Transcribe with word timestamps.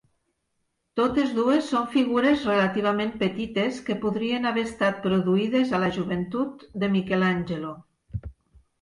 Totes 0.99 1.35
dues 1.39 1.67
són 1.73 1.85
figures 1.97 2.47
relativament 2.49 3.13
petites 3.25 3.79
que 3.91 3.99
podrien 4.07 4.51
haver 4.53 4.67
estat 4.71 5.01
produïdes 5.07 5.77
a 5.81 5.85
la 5.87 5.95
joventut 6.01 6.69
de 6.85 6.95
Michelangelo. 6.99 7.81